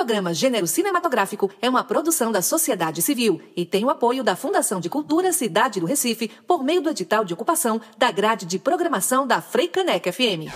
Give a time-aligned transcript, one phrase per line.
[0.00, 4.80] programa Gênero Cinematográfico é uma produção da sociedade civil e tem o apoio da Fundação
[4.80, 9.26] de Cultura Cidade do Recife por meio do edital de ocupação da grade de programação
[9.26, 10.48] da Freicaneca FM.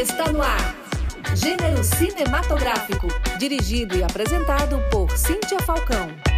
[0.00, 0.76] Está no ar.
[1.34, 6.31] Gênero Cinematográfico, dirigido e apresentado por Cíntia Falcão.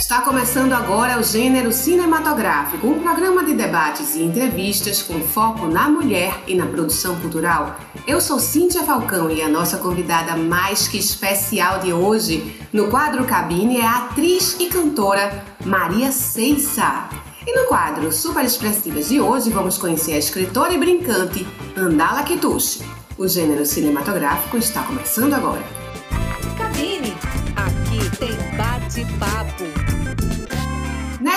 [0.00, 5.90] Está começando agora o Gênero Cinematográfico, um programa de debates e entrevistas com foco na
[5.90, 7.78] mulher e na produção cultural.
[8.06, 13.26] Eu sou Cíntia Falcão e a nossa convidada mais que especial de hoje no quadro
[13.26, 17.10] Cabine é a atriz e cantora Maria Ceissa.
[17.46, 21.46] E no quadro Super Expressivas de hoje vamos conhecer a escritora e brincante
[21.76, 22.80] Andala Kitushi.
[23.18, 25.62] O gênero cinematográfico está começando agora.
[26.56, 27.14] Cabine,
[27.54, 29.79] aqui tem bate-papo.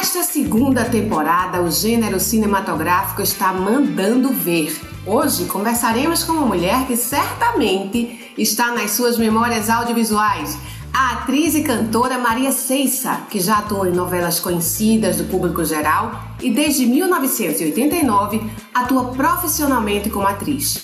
[0.04, 4.78] Nesta segunda temporada, o gênero cinematográfico está mandando ver.
[5.06, 10.58] Hoje conversaremos com uma mulher que certamente está nas suas memórias audiovisuais.
[10.92, 16.22] A atriz e cantora Maria Ceissa, que já atuou em novelas conhecidas do público geral
[16.42, 18.42] e desde 1989
[18.74, 20.84] atua profissionalmente como atriz.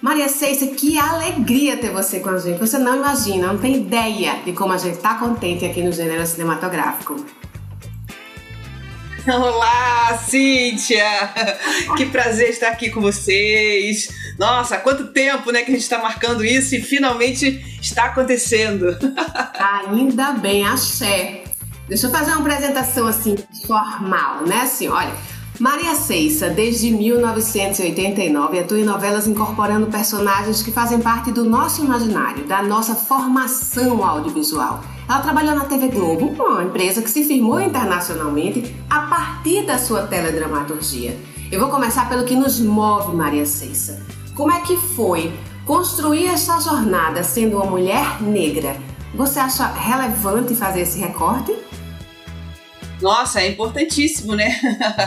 [0.00, 2.58] Maria Ceissa, que alegria ter você com a gente.
[2.60, 6.26] Você não imagina, não tem ideia de como a gente está contente aqui no gênero
[6.26, 7.22] cinematográfico.
[9.26, 11.02] Olá, Cíntia!
[11.96, 14.08] Que prazer estar aqui com vocês.
[14.38, 18.86] Nossa, quanto tempo né, que a gente está marcando isso e finalmente está acontecendo.
[19.90, 21.44] Ainda bem, axé.
[21.88, 23.34] Deixa eu fazer uma apresentação assim,
[23.66, 24.60] formal, né?
[24.62, 25.14] Assim, olha.
[25.58, 32.44] Maria Ceissa, desde 1989, atua em novelas incorporando personagens que fazem parte do nosso imaginário,
[32.44, 34.82] da nossa formação audiovisual.
[35.06, 40.06] Ela trabalhou na TV Globo, uma empresa que se firmou internacionalmente a partir da sua
[40.06, 41.14] teledramaturgia.
[41.52, 44.02] Eu vou começar pelo que nos move, Maria Ceissa.
[44.34, 45.30] Como é que foi
[45.66, 48.76] construir essa jornada sendo uma mulher negra?
[49.14, 51.54] Você acha relevante fazer esse recorte?
[53.02, 54.58] Nossa, é importantíssimo, né?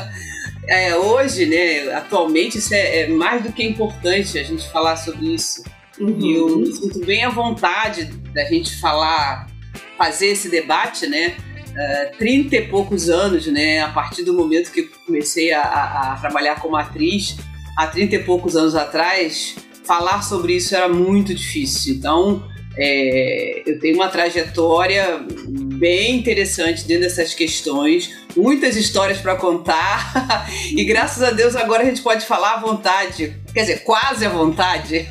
[0.69, 5.33] é, hoje, né, atualmente, isso é, é, mais do que importante a gente falar sobre
[5.33, 5.63] isso.
[5.99, 6.19] Uhum.
[6.19, 9.56] E eu me sinto bem à vontade da gente falar
[9.97, 11.35] fazer esse debate, né?
[11.69, 13.81] Uh, 30 e poucos anos, né?
[13.81, 17.37] A partir do momento que comecei a, a, trabalhar como atriz,
[17.77, 21.95] há 30 e poucos anos atrás, falar sobre isso era muito difícil.
[21.95, 22.43] Então,
[22.77, 30.83] é, eu tenho uma trajetória bem interessante dentro dessas questões, muitas histórias para contar e
[30.85, 35.07] graças a Deus agora a gente pode falar à vontade, quer dizer, quase à vontade.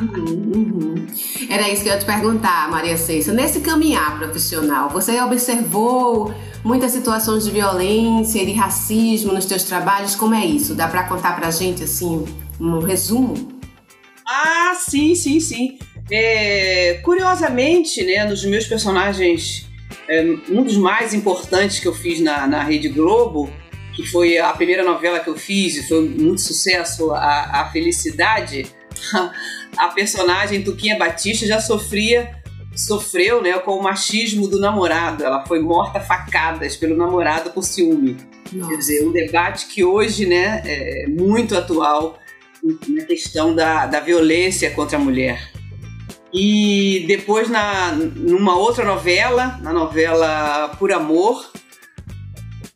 [0.00, 0.89] Uhum, uhum.
[1.48, 3.32] Era isso que eu ia te perguntar, Maria Ceissa.
[3.32, 6.34] Nesse caminhar profissional, você observou
[6.64, 10.14] muitas situações de violência e de racismo nos teus trabalhos?
[10.14, 10.74] Como é isso?
[10.74, 12.24] Dá para contar para gente assim
[12.60, 13.60] um resumo?
[14.26, 15.78] Ah, sim, sim, sim.
[16.10, 19.68] É, curiosamente, né, nos meus personagens,
[20.08, 23.50] é, um dos mais importantes que eu fiz na, na Rede Globo,
[23.94, 28.66] que foi a primeira novela que eu fiz e foi muito sucesso, a, a Felicidade,
[29.80, 32.38] a personagem Tuquinha Batista já sofria
[32.76, 35.24] sofreu né, com o machismo do namorado.
[35.24, 38.16] Ela foi morta facadas pelo namorado por ciúme.
[38.52, 38.70] Nossa.
[38.70, 42.18] Quer dizer, um debate que hoje né, é muito atual
[42.88, 45.50] na questão da, da violência contra a mulher.
[46.32, 51.50] E depois, na, numa outra novela, na novela Por Amor,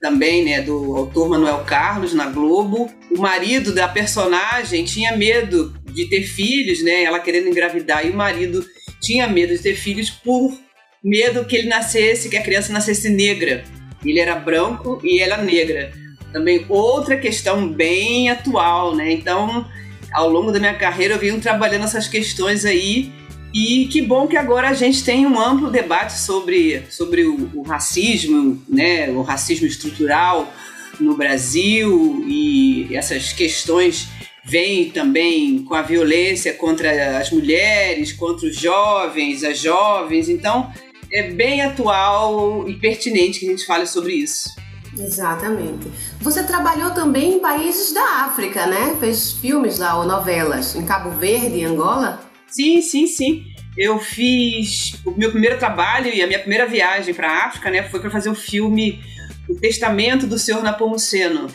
[0.00, 6.06] também, né, do autor Manuel Carlos, na Globo, o marido da personagem tinha medo de
[6.06, 8.64] ter filhos, né, ela querendo engravidar, e o marido
[9.00, 10.58] tinha medo de ter filhos por
[11.02, 13.64] medo que ele nascesse, que a criança nascesse negra.
[14.04, 15.92] Ele era branco e ela negra.
[16.32, 19.12] Também outra questão bem atual, né?
[19.12, 19.66] Então,
[20.12, 23.12] ao longo da minha carreira eu venho trabalhando essas questões aí
[23.52, 27.62] e que bom que agora a gente tem um amplo debate sobre, sobre o, o
[27.62, 30.52] racismo, né, o racismo estrutural
[30.98, 34.08] no Brasil e essas questões
[34.44, 40.28] vêm também com a violência contra as mulheres, contra os jovens, as jovens.
[40.28, 40.70] Então,
[41.10, 44.54] é bem atual e pertinente que a gente fale sobre isso.
[44.98, 45.88] Exatamente.
[46.20, 48.96] Você trabalhou também em países da África, né?
[49.00, 52.20] Fez filmes lá ou novelas em Cabo Verde, em Angola?
[52.46, 53.44] Sim, sim, sim.
[53.76, 57.82] Eu fiz o meu primeiro trabalho e a minha primeira viagem para a África, né,
[57.88, 59.02] foi para fazer o filme
[59.48, 61.48] O Testamento do Senhor Napomuceno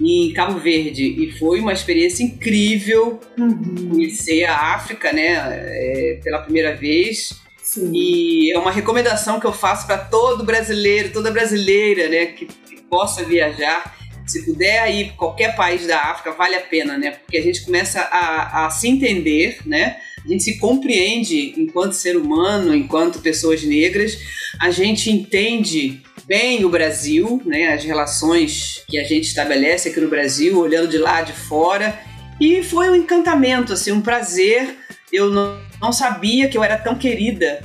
[0.00, 3.90] em Cabo Verde e foi uma experiência incrível uhum.
[3.90, 7.34] conhecer a África, né, é, pela primeira vez.
[7.62, 7.90] Sim.
[7.92, 12.76] E é uma recomendação que eu faço para todo brasileiro, toda brasileira, né, que, que
[12.88, 13.96] possa viajar
[14.26, 17.12] Se puder ir para qualquer país da África, vale a pena, né?
[17.12, 19.98] Porque a gente começa a, a se entender, né?
[20.24, 24.18] A gente se compreende enquanto ser humano, enquanto pessoas negras.
[24.60, 27.72] A gente entende bem o Brasil, né?
[27.72, 31.98] As relações que a gente estabelece aqui no Brasil, olhando de lá de fora.
[32.40, 34.76] E foi um encantamento, assim, um prazer.
[35.12, 37.64] Eu não, não sabia que eu era tão querida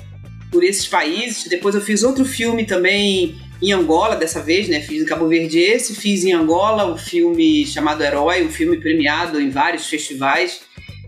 [0.52, 1.46] por esses países.
[1.46, 4.80] Depois eu fiz outro filme também em Angola dessa vez, né?
[4.82, 9.42] Fiz em Cabo Verde esse, fiz em Angola um filme chamado Herói, um filme premiado
[9.42, 10.62] em vários festivais.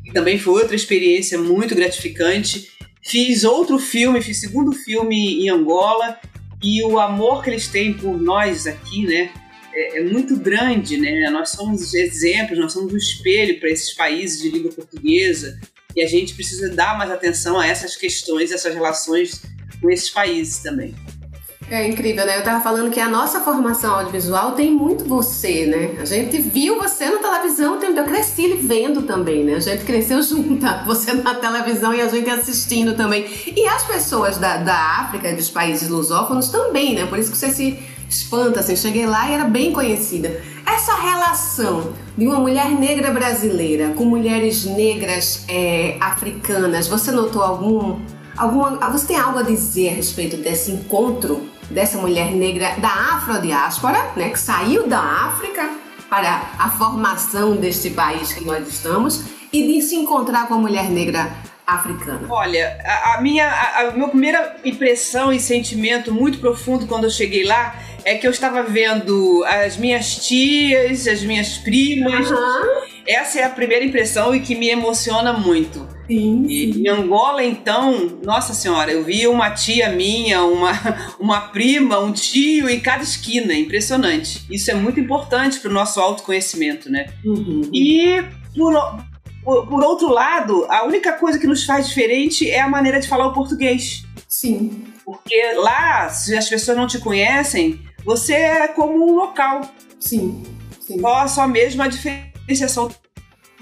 [0.05, 2.67] E também foi outra experiência muito gratificante.
[3.01, 6.17] Fiz outro filme, fiz segundo filme em Angola
[6.63, 9.31] e o amor que eles têm por nós aqui, né?
[9.73, 11.29] É, é muito grande, né?
[11.29, 15.59] Nós somos exemplos, nós somos um espelho para esses países de língua portuguesa
[15.95, 19.41] e a gente precisa dar mais atenção a essas questões, essas relações
[19.81, 20.95] com esses países também.
[21.69, 22.37] É incrível, né?
[22.37, 26.01] Eu tava falando que a nossa formação audiovisual tem muito você, né?
[26.01, 29.55] A gente viu você na televisão, eu cresci vendo também, né?
[29.55, 33.25] A gente cresceu junto, você na televisão e a gente assistindo também.
[33.55, 37.05] E as pessoas da, da África, dos países lusófonos também, né?
[37.05, 37.79] Por isso que você se
[38.09, 40.41] espanta, assim, cheguei lá e era bem conhecida.
[40.65, 47.99] Essa relação de uma mulher negra brasileira com mulheres negras é, africanas, você notou algum
[48.35, 54.11] Alguma, você tem algo a dizer a respeito desse encontro dessa mulher negra da afrodiáspora,
[54.15, 55.69] né, que saiu da África
[56.09, 60.89] para a formação deste país que nós estamos e de se encontrar com a mulher
[60.89, 61.31] negra
[61.65, 62.27] africana?
[62.29, 67.09] Olha, a, a minha, a, a, minha primeira impressão e sentimento muito profundo quando eu
[67.09, 72.29] cheguei lá é que eu estava vendo as minhas tias, as minhas primas.
[72.29, 72.83] Uhum.
[73.07, 75.87] Essa é a primeira impressão e que me emociona muito.
[76.07, 80.71] Sim, E em Angola, então, nossa senhora, eu vi uma tia minha, uma,
[81.19, 83.53] uma prima, um tio em cada esquina.
[83.53, 84.45] Impressionante.
[84.49, 87.07] Isso é muito importante para o nosso autoconhecimento, né?
[87.23, 87.69] Uhum.
[87.73, 88.23] E
[88.55, 88.73] por,
[89.43, 93.07] por, por outro lado, a única coisa que nos faz diferente é a maneira de
[93.07, 94.03] falar o português.
[94.27, 94.83] Sim.
[95.05, 99.61] Porque lá, se as pessoas não te conhecem, você é como um local.
[99.99, 100.43] Sim.
[100.79, 100.99] Sim.
[100.99, 102.89] Só, só mesmo a diferenciação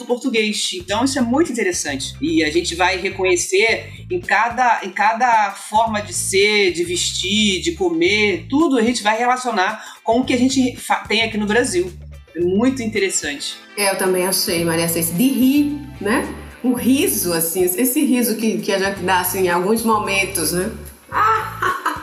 [0.01, 0.71] do português.
[0.75, 2.15] Então isso é muito interessante.
[2.21, 7.73] E a gente vai reconhecer em cada, em cada forma de ser, de vestir, de
[7.73, 10.77] comer, tudo a gente vai relacionar com o que a gente
[11.07, 11.91] tem aqui no Brasil.
[12.35, 13.55] É muito interessante.
[13.77, 16.27] É, eu também achei, Maria Ceci, de rir, né?
[16.63, 20.71] Um riso, assim, esse riso que, que a gente dá assim, em alguns momentos, né?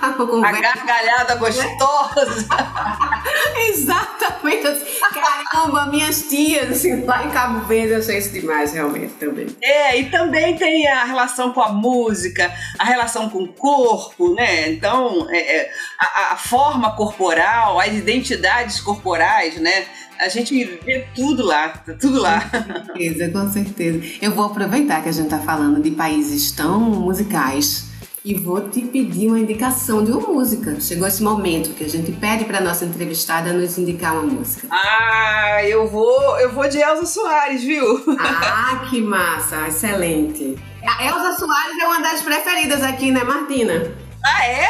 [0.01, 2.47] A gargalhada gostosa.
[3.69, 4.99] Exatamente.
[5.13, 9.47] Caramba, minhas tias, assim, lá em Cabo Verde, eu achei isso demais, realmente, também.
[9.61, 14.71] É, e também tem a relação com a música, a relação com o corpo, né?
[14.71, 19.87] Então, é, é, a, a forma corporal, as identidades corporais, né?
[20.19, 22.41] a gente vê tudo lá, tá tudo lá.
[22.41, 24.01] Com certeza, com certeza.
[24.21, 27.88] Eu vou aproveitar que a gente está falando de países tão musicais
[28.29, 30.79] e vou te pedir uma indicação de uma música.
[30.79, 34.69] Chegou esse momento que a gente pede para nossa entrevistada nos indicar uma música.
[34.71, 38.05] Ah, eu vou, eu vou de Elza Soares, viu?
[38.21, 40.59] Ah, que massa, excelente.
[40.87, 43.95] A Elza Soares é uma das preferidas aqui, né, Martina?
[44.23, 44.67] Ah, é?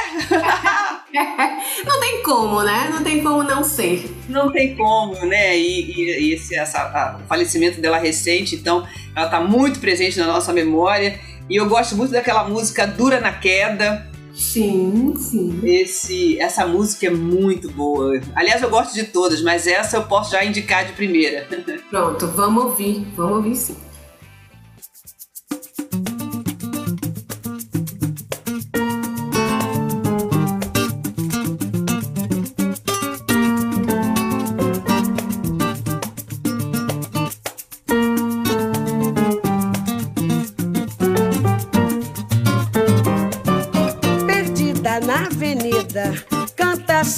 [1.84, 2.90] não tem como, né?
[2.92, 4.08] Não tem como não ser.
[4.28, 5.58] Não tem como, né?
[5.58, 8.86] E, e, e esse essa, a, o falecimento dela recente, então,
[9.16, 11.18] ela está muito presente na nossa memória.
[11.48, 14.06] E eu gosto muito daquela música Dura na Queda.
[14.34, 15.60] Sim, sim.
[15.64, 18.20] Esse, essa música é muito boa.
[18.34, 21.48] Aliás, eu gosto de todas, mas essa eu posso já indicar de primeira.
[21.90, 23.06] Pronto, vamos ouvir.
[23.16, 23.76] Vamos ouvir sim.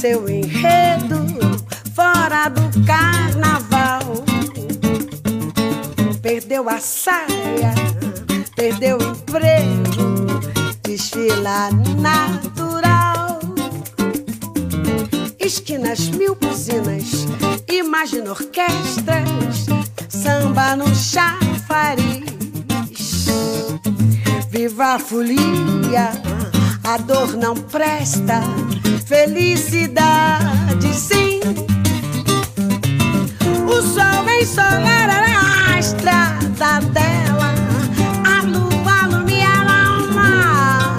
[0.01, 0.40] Seu
[26.93, 28.43] a dor não presta
[29.07, 31.39] felicidade, sim.
[33.69, 37.55] O sol ensolará a estrada dela,
[38.27, 40.97] a lua alumiará o mar.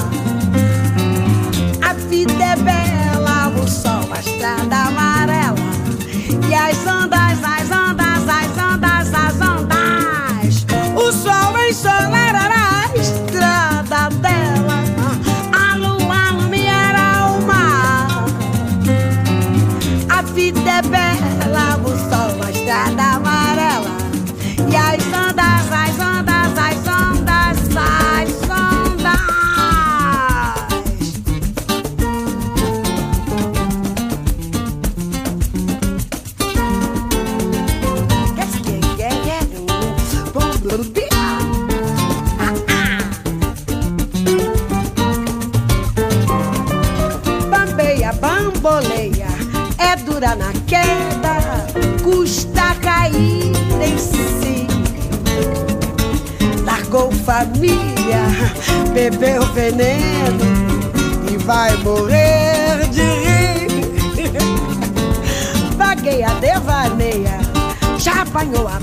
[1.82, 5.60] A vida é bela, o sol, a estrada amarela
[6.50, 7.61] e as ondas família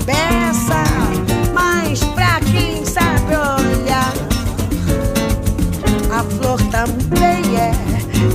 [0.09, 0.83] beça,
[1.53, 4.13] mas pra quem sabe olhar,
[6.11, 7.71] a flor também é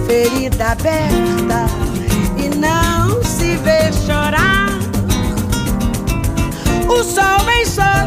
[0.06, 1.66] ferida aberta
[2.38, 4.68] e não se vê chorar.
[6.88, 8.04] O sol vem solar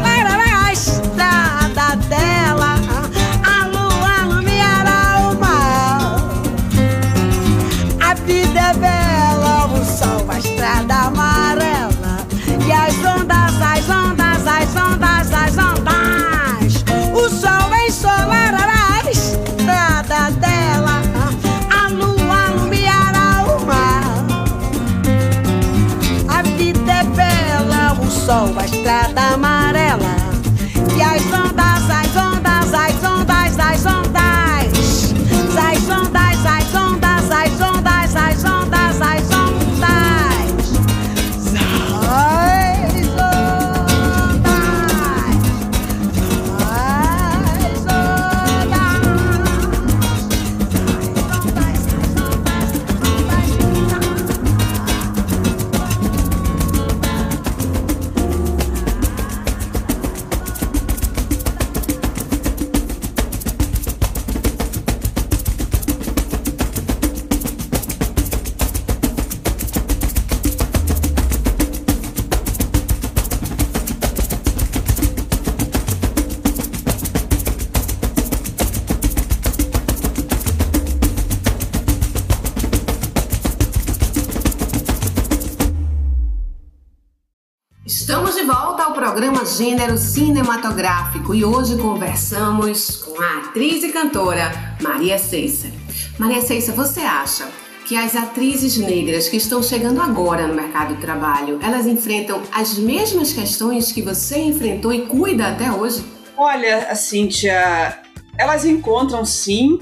[89.18, 95.72] programa Gênero Cinematográfico e hoje conversamos com a atriz e cantora Maria Ceissa.
[96.16, 97.50] Maria Ceissa, você acha
[97.84, 102.78] que as atrizes negras que estão chegando agora no mercado de trabalho, elas enfrentam as
[102.78, 106.04] mesmas questões que você enfrentou e cuida até hoje?
[106.36, 108.00] Olha, Cíntia,
[108.38, 109.80] elas encontram sim,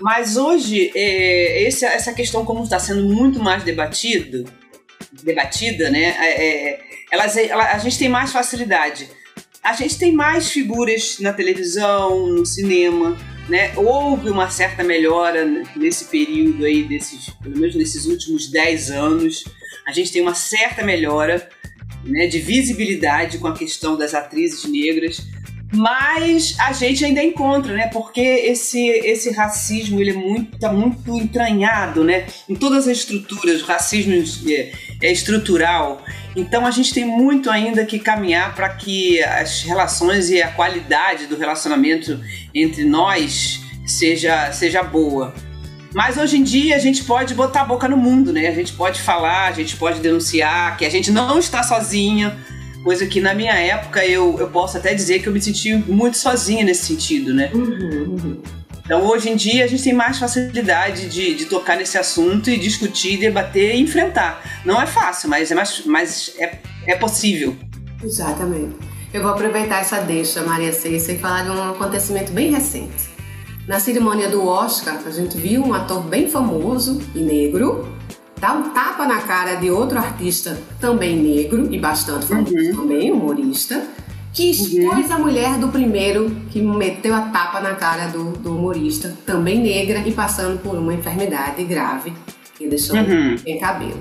[0.00, 4.44] mas hoje é, essa questão como está sendo muito mais debatido,
[5.22, 6.16] debatida, né?
[6.18, 9.08] é, é, elas, ela- a gente tem mais facilidade.
[9.62, 13.16] A gente tem mais figuras na televisão, no cinema,
[13.48, 13.72] né?
[13.76, 15.44] Houve uma certa melhora
[15.74, 19.44] nesse período aí, desses, pelo menos nesses últimos 10 anos.
[19.86, 21.48] A gente tem uma certa melhora
[22.04, 25.20] né, de visibilidade com a questão das atrizes negras,
[25.72, 27.88] mas a gente ainda encontra, né?
[27.92, 32.26] Porque esse, esse racismo ele é muito, tá muito entranhado, né?
[32.48, 34.14] Em todas as estruturas, o racismo
[34.52, 36.04] é, é estrutural.
[36.34, 41.26] Então a gente tem muito ainda que caminhar para que as relações e a qualidade
[41.26, 42.20] do relacionamento
[42.54, 45.34] entre nós seja, seja boa.
[45.94, 48.48] Mas hoje em dia a gente pode botar a boca no mundo, né?
[48.48, 52.36] A gente pode falar, a gente pode denunciar que a gente não está sozinha.
[52.84, 56.18] Coisa que na minha época eu, eu posso até dizer que eu me senti muito
[56.18, 57.50] sozinha nesse sentido, né?
[58.86, 62.56] Então hoje em dia a gente tem mais facilidade de, de tocar nesse assunto e
[62.56, 64.40] discutir, debater e enfrentar.
[64.64, 67.56] Não é fácil, mas é, mais, mas é, é possível.
[68.02, 68.76] Exatamente.
[69.12, 73.10] Eu vou aproveitar essa deixa, Maria Ceissa, e falar de um acontecimento bem recente.
[73.66, 77.92] Na cerimônia do Oscar, a gente viu um ator bem famoso e negro
[78.38, 83.84] dar um tapa na cara de outro artista também negro e bastante famoso também, humorista,
[84.36, 89.16] que expôs a mulher do primeiro que meteu a tapa na cara do, do humorista,
[89.24, 92.12] também negra e passando por uma enfermidade grave
[92.54, 93.38] que deixou Uhum.
[93.38, 93.98] sem cabelo.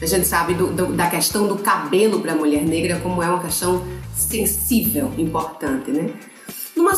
[0.00, 3.28] A gente sabe do- do- da questão do cabelo para a mulher negra como é
[3.28, 3.84] uma questão
[4.16, 6.10] sensível, importante, né?
[6.74, 6.92] Numa,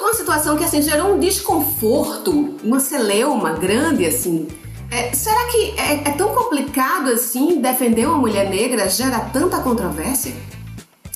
[0.00, 4.46] uma situação que assim, gerou um desconforto, uma celeuma grande assim.
[4.90, 10.32] É, será que é, é tão complicado assim defender uma mulher negra gera tanta controvérsia?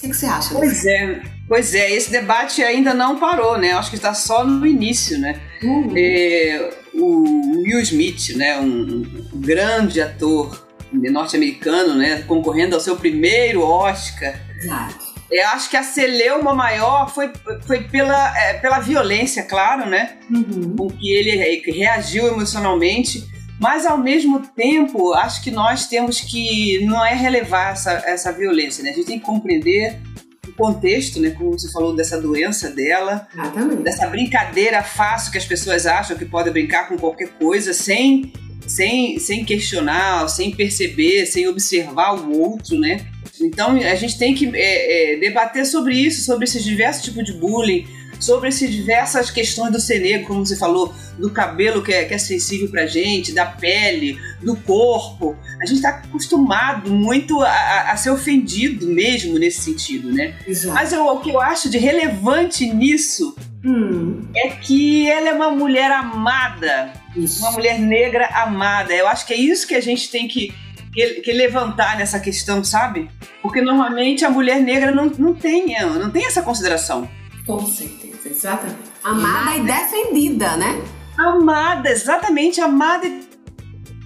[0.06, 0.54] Que, que você acha?
[0.54, 3.72] Pois é, pois é, esse debate ainda não parou, né?
[3.72, 5.40] Acho que está só no início, né?
[5.62, 5.92] Uhum.
[5.96, 9.02] É, o Will Smith, né, um,
[9.34, 14.34] um grande ator norte-americano, né, concorrendo ao seu primeiro Oscar.
[14.56, 15.06] Exato.
[15.30, 17.32] Eu acho que a celeuma maior foi,
[17.66, 20.16] foi pela, é, pela violência, claro, né?
[20.30, 20.76] Uhum.
[20.76, 23.26] com que ele re- reagiu emocionalmente,
[23.58, 28.84] mas ao mesmo tempo acho que nós temos que não é relevar essa, essa violência,
[28.84, 28.90] né?
[28.90, 29.98] A gente tem que compreender
[30.46, 31.30] o contexto, né?
[31.30, 33.82] Como você falou dessa doença dela, Exatamente.
[33.82, 38.32] dessa brincadeira fácil que as pessoas acham que podem brincar com qualquer coisa sem
[38.66, 43.06] sem, sem questionar, sem perceber, sem observar o outro, né?
[43.40, 47.32] Então a gente tem que é, é, debater sobre isso, sobre esses diversos tipos de
[47.32, 47.86] bullying,
[48.20, 52.14] sobre essas diversas questões do ser negro, como você falou, do cabelo que é, que
[52.14, 55.36] é sensível pra gente, da pele, do corpo.
[55.60, 60.34] A gente está acostumado muito a, a, ser ofendido mesmo nesse sentido, né?
[60.46, 60.74] Exato.
[60.74, 63.34] Mas eu, o que eu acho de relevante nisso
[63.66, 67.40] Hum, é que ela é uma mulher amada, isso.
[67.40, 68.94] uma mulher negra amada.
[68.94, 70.54] Eu acho que é isso que a gente tem que,
[70.92, 73.10] que, que levantar nessa questão, sabe?
[73.42, 77.08] Porque normalmente a mulher negra não, não, tem, não tem essa consideração.
[77.46, 78.78] Com certeza, exatamente.
[79.04, 80.82] Amada e defendida, né?
[81.16, 83.24] Amada, exatamente, amada e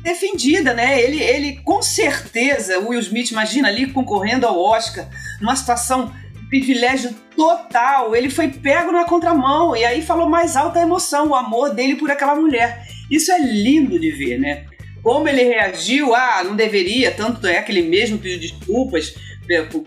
[0.02, 1.00] defendida, né?
[1.02, 5.08] Ele, ele com certeza, o Will Smith, imagina ali concorrendo ao Oscar,
[5.40, 10.78] numa situação de privilégio total, ele foi pego na contramão e aí falou mais alta
[10.78, 12.86] a emoção, o amor dele por aquela mulher.
[13.10, 14.66] Isso é lindo de ver, né?
[15.02, 19.14] Como ele reagiu, ah, não deveria, tanto é que ele mesmo pediu desculpas,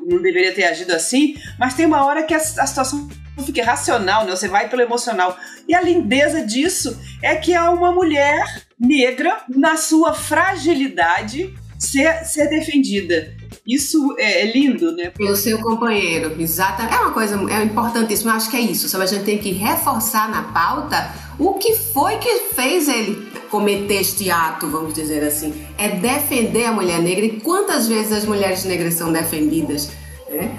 [0.05, 3.09] não deveria ter agido assim, mas tem uma hora que a, a situação
[3.45, 4.31] fica irracional, né?
[4.31, 5.37] Você vai pelo emocional.
[5.67, 12.49] E a lindeza disso é que há uma mulher negra, na sua fragilidade, ser, ser
[12.49, 13.33] defendida.
[13.65, 15.09] Isso é, é lindo, né?
[15.09, 16.83] Pelo seu companheiro, exata.
[16.83, 18.89] É uma coisa é importantíssima, eu acho que é isso.
[18.89, 19.05] Sabe?
[19.05, 24.31] A gente tem que reforçar na pauta o que foi que fez ele cometer este
[24.31, 25.53] ato, vamos dizer assim.
[25.77, 29.91] É defender a mulher negra e quantas vezes as mulheres negras são defendidas,
[30.27, 30.51] né?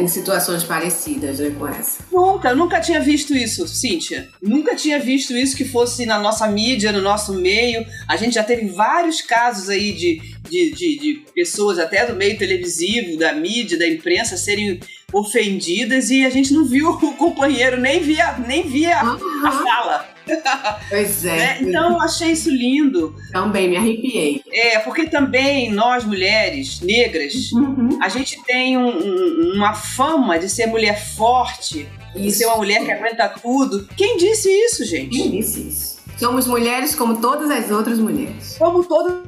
[0.00, 2.04] Em situações parecidas né, com essa.
[2.12, 4.28] Nunca, nunca tinha visto isso, Cíntia.
[4.42, 7.86] Nunca tinha visto isso que fosse na nossa mídia, no nosso meio.
[8.08, 10.20] A gente já teve vários casos aí de,
[10.50, 14.78] de, de, de pessoas até do meio televisivo, da mídia, da imprensa serem
[15.12, 19.46] ofendidas e a gente não viu o companheiro, nem via, nem via Uhum.
[19.46, 20.08] a fala.
[20.88, 21.36] Pois é.
[21.36, 21.58] né?
[21.62, 23.14] Então eu achei isso lindo.
[23.32, 24.42] Também me arrepiei.
[24.52, 27.98] É, porque também nós mulheres negras, Uhum.
[28.02, 32.38] a gente tem um- um- uma fama de ser mulher forte, de Isso.
[32.38, 33.86] ser uma mulher que aguenta tudo.
[33.96, 35.16] Quem disse isso, gente?
[35.16, 36.00] Quem disse isso?
[36.18, 38.56] Somos mulheres como todas as outras mulheres.
[38.58, 39.20] Como todas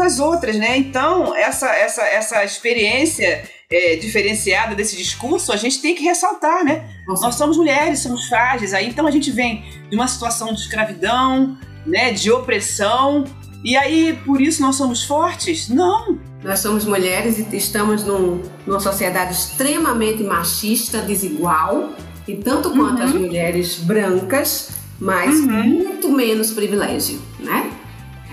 [0.00, 0.76] as outras, né?
[0.76, 6.84] Então, essa, essa, essa experiência é, diferenciada desse discurso, a gente tem que ressaltar, né?
[7.06, 11.56] Nós somos mulheres, somos frágeis, aí então a gente vem de uma situação de escravidão,
[11.84, 13.24] né, de opressão,
[13.64, 15.68] e aí por isso nós somos fortes?
[15.68, 21.90] Não, Nós somos mulheres e estamos num- numa sociedade extremamente machista, desigual,
[22.28, 25.46] e tanto quanto as mulheres brancas, mas Uhum.
[25.64, 27.70] muito menos privilégio, né?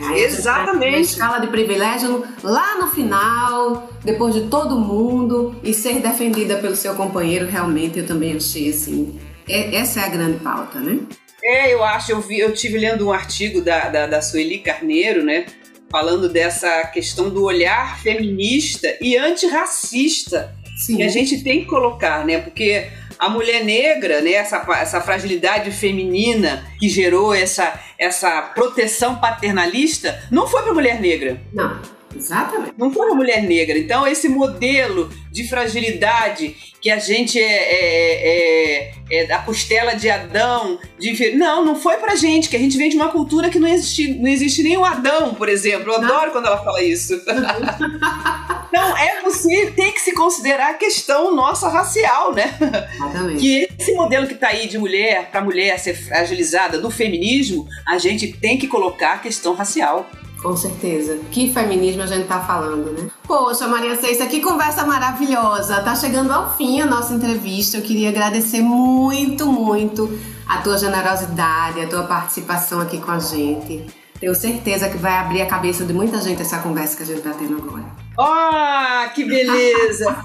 [0.01, 0.91] A Exatamente.
[0.91, 6.75] na escala de privilégio lá no final, depois de todo mundo, e ser defendida pelo
[6.75, 9.19] seu companheiro, realmente eu também achei assim.
[9.47, 10.99] é- essa é a grande pauta, né?
[11.43, 15.23] É, eu acho, eu vi, eu tive lendo um artigo da, da, da Sueli Carneiro,
[15.23, 15.45] né?
[15.91, 20.97] Falando dessa questão do olhar feminista e antirracista Sim.
[20.97, 22.39] que a gente tem que colocar, né?
[22.39, 22.88] Porque
[23.23, 24.33] a mulher negra, né?
[24.33, 31.41] Essa, essa fragilidade feminina que gerou essa, essa proteção paternalista, não foi para mulher negra.
[31.53, 31.81] Não,
[32.15, 32.73] exatamente.
[32.78, 33.78] Não foi uma mulher negra.
[33.78, 40.10] Então, esse modelo de fragilidade que a gente é, é, é- é da costela de
[40.10, 43.58] Adão, de não, não foi pra gente, que a gente vem de uma cultura que
[43.58, 45.91] não existe, não existe nem o Adão, por exemplo.
[45.91, 47.21] Eu adoro quando ela fala isso.
[48.73, 52.58] Não, é possível, tem que se considerar a questão nossa racial, né?
[52.95, 53.39] Exatamente.
[53.39, 57.99] Que esse modelo que tá aí de mulher para mulher ser fragilizada do feminismo, a
[57.99, 60.10] gente tem que colocar a questão racial.
[60.43, 61.19] Com certeza.
[61.32, 63.10] Que feminismo a gente tá falando, né?
[63.25, 65.82] Poxa, Maria Ceiça, que conversa maravilhosa.
[65.82, 67.77] Tá chegando ao fim a nossa entrevista.
[67.77, 73.86] Eu queria agradecer muito, muito a tua generosidade, a tua participação aqui com a gente.
[74.19, 77.21] Tenho certeza que vai abrir a cabeça de muita gente essa conversa que a gente
[77.21, 78.02] tá tendo agora.
[78.17, 80.23] Ah, que beleza!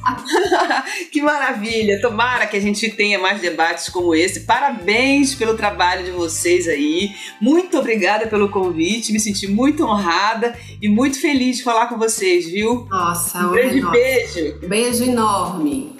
[1.10, 2.00] que maravilha!
[2.00, 4.40] Tomara que a gente tenha mais debates como esse.
[4.40, 7.14] Parabéns pelo trabalho de vocês aí.
[7.40, 9.12] Muito obrigada pelo convite.
[9.12, 12.86] Me senti muito honrada e muito feliz de falar com vocês, viu?
[12.90, 13.98] Nossa, Um um grande enorme.
[13.98, 14.58] beijo.
[14.68, 15.96] Beijo enorme.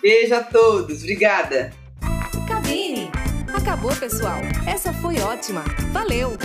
[0.00, 0.98] Beijo a todos.
[1.02, 1.72] Obrigada.
[2.46, 3.10] Cabine!
[3.54, 4.38] Acabou, pessoal.
[4.66, 5.62] Essa foi ótima.
[5.92, 6.36] Valeu!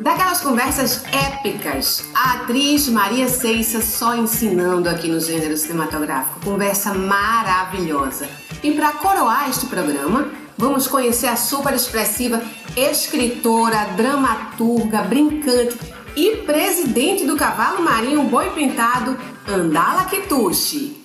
[0.00, 6.40] Daquelas conversas épicas, a atriz Maria Ceiça só ensinando aqui no gênero cinematográfico.
[6.42, 8.26] Conversa maravilhosa.
[8.62, 12.40] E para coroar este programa, vamos conhecer a super expressiva
[12.74, 15.76] escritora, dramaturga, brincante
[16.16, 20.99] e presidente do Cavalo Marinho Boi Pintado, Andala Kitushi.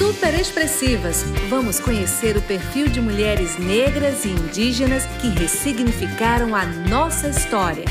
[0.00, 1.24] Super expressivas.
[1.50, 7.84] Vamos conhecer o perfil de mulheres negras e indígenas que ressignificaram a nossa história.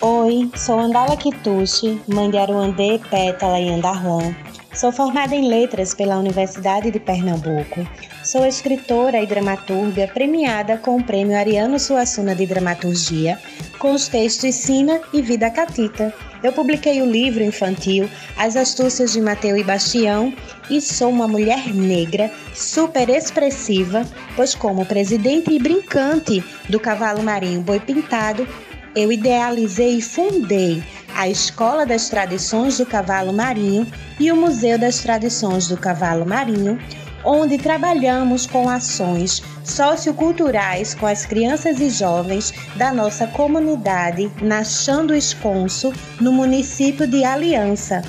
[0.00, 4.36] Oi, sou Andala Kitushi, mãe de Aruandê, Pétala e Andarlan.
[4.76, 7.88] Sou formada em Letras pela Universidade de Pernambuco.
[8.22, 13.38] Sou escritora e dramaturga premiada com o Prêmio Ariano Suassuna de Dramaturgia,
[13.78, 16.12] com os textos Sina e Vida Catita.
[16.42, 20.30] Eu publiquei o livro infantil As Astúcias de Mateu e Bastião
[20.68, 24.04] e sou uma mulher negra, super expressiva,
[24.36, 28.46] pois como presidente e brincante do cavalo marinho Boi Pintado,
[28.96, 30.82] eu idealizei e fundei
[31.14, 33.86] a Escola das Tradições do Cavalo Marinho
[34.18, 36.78] e o Museu das Tradições do Cavalo Marinho,
[37.22, 45.06] onde trabalhamos com ações socioculturais com as crianças e jovens da nossa comunidade na Chão
[45.06, 48.00] do Esconso, no município de Aliança,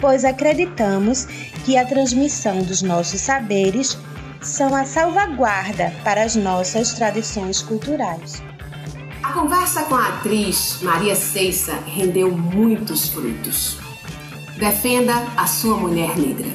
[0.00, 1.26] pois acreditamos
[1.66, 3.98] que a transmissão dos nossos saberes
[4.40, 8.49] são a salvaguarda para as nossas tradições culturais.
[9.30, 13.78] A conversa com a atriz Maria Ceissa rendeu muitos frutos.
[14.58, 16.48] Defenda a sua mulher negra.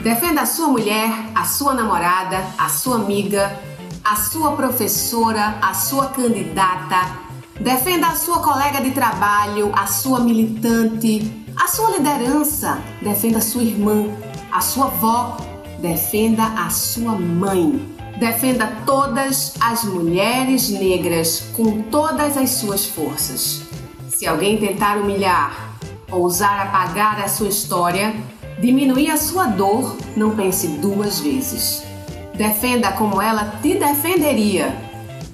[0.00, 3.60] Defenda a sua mulher, a sua namorada, a sua amiga,
[4.04, 7.18] a sua professora, a sua candidata.
[7.58, 12.80] Defenda a sua colega de trabalho, a sua militante, a sua liderança.
[13.02, 14.06] Defenda a sua irmã,
[14.52, 15.36] a sua avó.
[15.80, 17.91] Defenda a sua mãe.
[18.22, 23.62] Defenda todas as mulheres negras com todas as suas forças.
[24.10, 25.76] Se alguém tentar humilhar,
[26.08, 28.14] ousar apagar a sua história,
[28.60, 31.82] diminuir a sua dor, não pense duas vezes.
[32.32, 34.72] Defenda como ela te defenderia,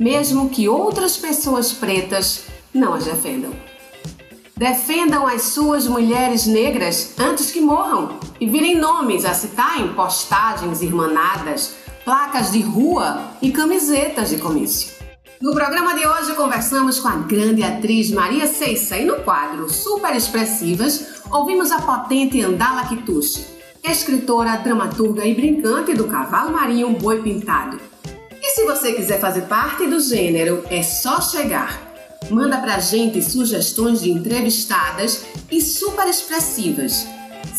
[0.01, 3.53] mesmo que outras pessoas pretas não as defendam.
[4.57, 10.81] Defendam as suas mulheres negras antes que morram e virem nomes a citar em postagens
[10.81, 11.78] irmanadas
[12.09, 14.95] placas de rua e camisetas de comício.
[15.43, 20.17] No programa de hoje conversamos com a grande atriz Maria Ceissa e no quadro Super
[20.17, 23.45] Expressivas ouvimos a potente Andala Kitushi,
[23.85, 27.79] escritora, dramaturga e brincante do cavalo marinho Boi Pintado.
[28.41, 31.79] E se você quiser fazer parte do gênero, é só chegar.
[32.31, 37.07] Manda pra gente sugestões de entrevistadas e super expressivas